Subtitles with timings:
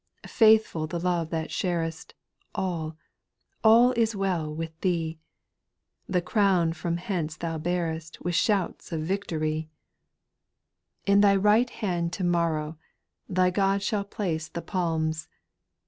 [0.25, 0.33] 6.
[0.33, 2.15] Faithful the love thou sharest;
[2.55, 2.97] All,
[3.63, 5.19] all is well with thee;
[6.09, 9.69] The crown from hence thou bearest With shouts of victory.
[11.05, 11.21] SPIRITUAL SONGS.
[11.21, 12.79] 409 In thy right hand to morrow
[13.29, 15.27] Thy God shall place the palms.